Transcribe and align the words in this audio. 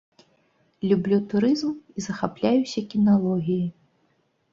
Люблю 0.91 1.19
турызм 1.33 1.71
і 1.99 2.05
захапляюся 2.05 2.83
кіналогіяй. 2.95 3.69